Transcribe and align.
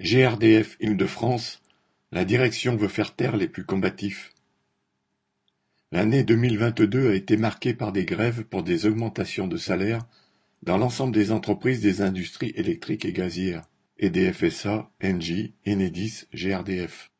GRDF 0.00 0.76
Île-de-France, 0.80 1.62
la 2.10 2.24
direction 2.24 2.74
veut 2.74 2.88
faire 2.88 3.14
taire 3.14 3.36
les 3.36 3.46
plus 3.46 3.64
combatifs. 3.64 4.32
L'année 5.92 6.24
2022 6.24 7.10
a 7.10 7.14
été 7.14 7.36
marquée 7.36 7.74
par 7.74 7.92
des 7.92 8.04
grèves 8.04 8.42
pour 8.42 8.64
des 8.64 8.86
augmentations 8.86 9.46
de 9.46 9.56
salaire 9.56 10.04
dans 10.64 10.78
l'ensemble 10.78 11.14
des 11.14 11.30
entreprises 11.30 11.80
des 11.80 12.02
industries 12.02 12.52
électriques 12.56 13.04
et 13.04 13.12
gazières, 13.12 13.62
EDF 14.00 14.48
SA, 14.48 14.90
Engie, 15.00 15.54
Enedis, 15.64 16.24
GRDF. 16.34 17.12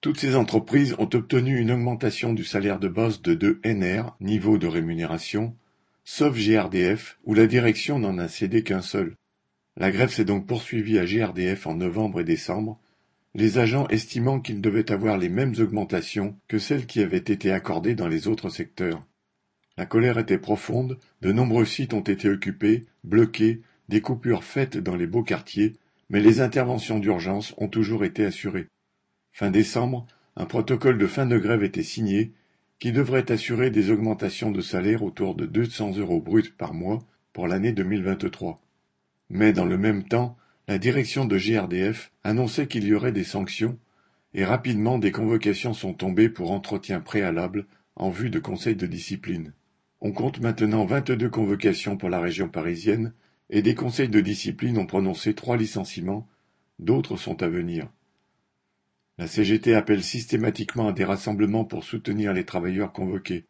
Toutes 0.00 0.20
ces 0.20 0.36
entreprises 0.36 0.94
ont 0.98 1.10
obtenu 1.12 1.58
une 1.58 1.72
augmentation 1.72 2.32
du 2.32 2.44
salaire 2.44 2.78
de 2.78 2.88
base 2.88 3.22
de 3.22 3.34
2 3.34 3.60
NR, 3.64 4.14
niveau 4.20 4.56
de 4.56 4.68
rémunération, 4.68 5.56
sauf 6.04 6.38
GRDF, 6.38 7.18
où 7.24 7.34
la 7.34 7.48
direction 7.48 7.98
n'en 7.98 8.18
a 8.18 8.28
cédé 8.28 8.62
qu'un 8.62 8.82
seul. 8.82 9.16
La 9.76 9.90
grève 9.90 10.10
s'est 10.10 10.24
donc 10.24 10.46
poursuivie 10.46 10.98
à 10.98 11.04
GRDF 11.04 11.66
en 11.66 11.74
novembre 11.74 12.20
et 12.20 12.24
décembre, 12.24 12.78
les 13.34 13.58
agents 13.58 13.88
estimant 13.88 14.40
qu'ils 14.40 14.60
devaient 14.60 14.92
avoir 14.92 15.16
les 15.16 15.30
mêmes 15.30 15.54
augmentations 15.58 16.36
que 16.48 16.58
celles 16.58 16.86
qui 16.86 17.00
avaient 17.00 17.16
été 17.16 17.50
accordées 17.50 17.94
dans 17.94 18.08
les 18.08 18.28
autres 18.28 18.50
secteurs. 18.50 19.02
La 19.78 19.86
colère 19.86 20.18
était 20.18 20.38
profonde, 20.38 20.98
de 21.22 21.32
nombreux 21.32 21.64
sites 21.64 21.94
ont 21.94 22.00
été 22.00 22.28
occupés, 22.28 22.84
bloqués, 23.04 23.62
des 23.88 24.02
coupures 24.02 24.44
faites 24.44 24.76
dans 24.76 24.96
les 24.96 25.06
beaux 25.06 25.22
quartiers, 25.22 25.74
mais 26.10 26.20
les 26.20 26.42
interventions 26.42 26.98
d'urgence 26.98 27.54
ont 27.56 27.68
toujours 27.68 28.04
été 28.04 28.26
assurées. 28.26 28.68
Fin 29.32 29.50
décembre, 29.50 30.06
un 30.36 30.44
protocole 30.44 30.98
de 30.98 31.06
fin 31.06 31.24
de 31.24 31.38
grève 31.38 31.64
était 31.64 31.82
signé 31.82 32.32
qui 32.78 32.92
devrait 32.92 33.32
assurer 33.32 33.70
des 33.70 33.90
augmentations 33.90 34.50
de 34.50 34.60
salaire 34.60 35.02
autour 35.02 35.34
de 35.34 35.46
200 35.46 35.96
euros 35.96 36.20
bruts 36.20 36.52
par 36.58 36.74
mois 36.74 36.98
pour 37.32 37.48
l'année 37.48 37.72
2023. 37.72 38.60
Mais 39.34 39.54
dans 39.54 39.64
le 39.64 39.78
même 39.78 40.04
temps, 40.04 40.36
la 40.68 40.76
direction 40.76 41.24
de 41.24 41.38
GRDF 41.38 42.12
annonçait 42.22 42.66
qu'il 42.66 42.84
y 42.84 42.92
aurait 42.92 43.12
des 43.12 43.24
sanctions, 43.24 43.78
et 44.34 44.44
rapidement 44.44 44.98
des 44.98 45.10
convocations 45.10 45.72
sont 45.72 45.94
tombées 45.94 46.28
pour 46.28 46.52
entretien 46.52 47.00
préalable 47.00 47.66
en 47.96 48.10
vue 48.10 48.28
de 48.28 48.38
conseils 48.38 48.76
de 48.76 48.86
discipline. 48.86 49.54
On 50.02 50.12
compte 50.12 50.40
maintenant 50.40 50.84
22 50.84 51.30
convocations 51.30 51.96
pour 51.96 52.10
la 52.10 52.20
région 52.20 52.50
parisienne, 52.50 53.14
et 53.48 53.62
des 53.62 53.74
conseils 53.74 54.10
de 54.10 54.20
discipline 54.20 54.76
ont 54.76 54.86
prononcé 54.86 55.32
trois 55.32 55.56
licenciements, 55.56 56.28
d'autres 56.78 57.16
sont 57.16 57.42
à 57.42 57.48
venir. 57.48 57.88
La 59.16 59.26
CGT 59.26 59.74
appelle 59.74 60.02
systématiquement 60.02 60.88
à 60.88 60.92
des 60.92 61.04
rassemblements 61.04 61.64
pour 61.64 61.84
soutenir 61.84 62.34
les 62.34 62.44
travailleurs 62.44 62.92
convoqués. 62.92 63.46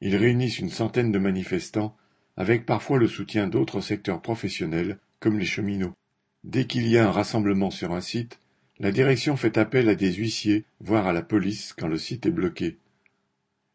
Ils 0.00 0.16
réunissent 0.16 0.58
une 0.58 0.70
centaine 0.70 1.12
de 1.12 1.18
manifestants, 1.20 1.96
avec 2.36 2.66
parfois 2.66 2.98
le 2.98 3.06
soutien 3.06 3.46
d'autres 3.46 3.80
secteurs 3.80 4.22
professionnels, 4.22 4.98
comme 5.20 5.38
les 5.38 5.46
cheminots. 5.46 5.94
Dès 6.42 6.64
qu'il 6.64 6.88
y 6.88 6.96
a 6.96 7.06
un 7.06 7.12
rassemblement 7.12 7.70
sur 7.70 7.92
un 7.92 8.00
site, 8.00 8.40
la 8.78 8.90
direction 8.90 9.36
fait 9.36 9.58
appel 9.58 9.90
à 9.90 9.94
des 9.94 10.14
huissiers, 10.14 10.64
voire 10.80 11.06
à 11.06 11.12
la 11.12 11.22
police, 11.22 11.74
quand 11.78 11.88
le 11.88 11.98
site 11.98 12.24
est 12.24 12.30
bloqué. 12.30 12.78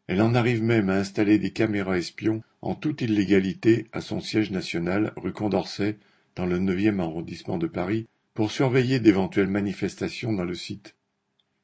Elle 0.08 0.20
en 0.20 0.34
arrive 0.34 0.62
même 0.62 0.90
à 0.90 0.96
installer 0.96 1.38
des 1.38 1.50
caméras 1.50 1.98
espions 1.98 2.42
en 2.60 2.74
toute 2.74 3.00
illégalité 3.00 3.86
à 3.92 4.00
son 4.00 4.20
siège 4.20 4.50
national, 4.50 5.12
rue 5.16 5.32
Condorcet, 5.32 5.96
dans 6.34 6.46
le 6.46 6.58
neuvième 6.58 7.00
arrondissement 7.00 7.58
de 7.58 7.68
Paris, 7.68 8.06
pour 8.34 8.50
surveiller 8.50 8.98
d'éventuelles 8.98 9.48
manifestations 9.48 10.32
dans 10.32 10.44
le 10.44 10.54
site. 10.54 10.96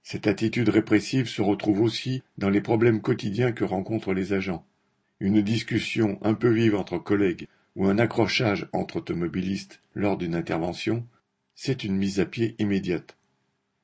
Cette 0.05 0.27
attitude 0.27 0.69
répressive 0.69 1.29
se 1.29 1.43
retrouve 1.43 1.81
aussi 1.81 2.23
dans 2.39 2.51
les 2.51 2.61
problèmes 2.61 3.01
quotidiens 3.01 3.53
que 3.53 3.65
rencontrent 3.65 4.15
les 4.15 4.33
agents. 4.33 4.65
Une 5.21 5.43
discussion 5.43 6.19
un 6.23 6.35
peu 6.35 6.49
vive 6.49 6.75
entre 6.75 6.99
collègues 6.99 7.47
ou 7.77 7.87
un 7.87 7.99
accrochage 7.99 8.69
entre 8.73 8.97
automobilistes 8.97 9.81
lors 9.95 10.17
d'une 10.17 10.35
intervention, 10.35 11.07
c'est 11.55 11.85
une 11.85 11.97
mise 11.97 12.21
à 12.21 12.27
pied 12.27 12.55
immédiate. 12.59 13.17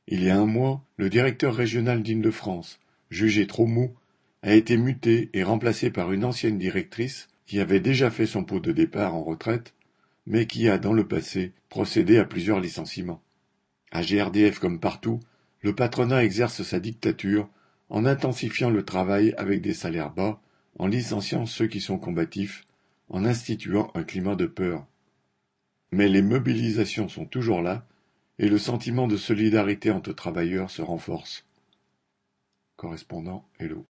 Il 0.07 0.23
y 0.23 0.31
a 0.31 0.39
un 0.39 0.47
mois, 0.47 0.83
le 0.97 1.11
directeur 1.11 1.55
régional 1.55 2.03
d'Île-de-France, 2.03 2.81
jugé 3.11 3.47
trop 3.47 3.67
mou, 3.67 3.95
a 4.43 4.55
été 4.55 4.77
muté 4.77 5.31
et 5.33 5.43
remplacé 5.43 5.91
par 5.91 6.13
une 6.13 6.25
ancienne 6.25 6.59
directrice 6.59 7.29
qui 7.47 7.61
avait 7.61 7.81
déjà 7.81 8.11
fait 8.11 8.27
son 8.27 8.45
pot 8.45 8.61
de 8.61 8.73
départ 8.73 9.15
en 9.15 9.23
retraite, 9.23 9.75
mais 10.27 10.47
qui 10.47 10.69
a, 10.69 10.79
dans 10.79 10.93
le 10.93 11.07
passé, 11.07 11.53
procédé 11.69 12.19
à 12.19 12.25
plusieurs 12.25 12.61
licenciements. 12.61 13.23
À 13.91 14.03
GRDF 14.03 14.59
comme 14.59 14.81
partout, 14.81 15.21
le 15.63 15.75
patronat 15.75 16.25
exerce 16.25 16.63
sa 16.63 16.79
dictature 16.79 17.49
en 17.89 18.05
intensifiant 18.05 18.71
le 18.71 18.85
travail 18.85 19.35
avec 19.39 19.63
des 19.63 19.73
salaires 19.73 20.13
bas, 20.13 20.41
en 20.79 20.87
licenciant 20.87 21.47
ceux 21.47 21.67
qui 21.67 21.81
sont 21.81 21.99
combatifs 21.99 22.68
en 23.09 23.25
instituant 23.25 23.91
un 23.95 24.05
climat 24.05 24.37
de 24.37 24.47
peur. 24.47 24.87
Mais 25.93 26.09
les 26.09 26.23
mobilisations 26.23 27.09
sont 27.09 27.27
toujours 27.27 27.63
là, 27.63 27.87
et 28.39 28.49
le 28.49 28.59
sentiment 28.59 29.09
de 29.09 29.17
solidarité 29.17 29.91
entre 29.91 30.13
travailleurs 30.13 30.71
se 30.71 30.83
renforce. 30.83 31.45
Correspondant 32.77 33.49
Hello. 33.59 33.87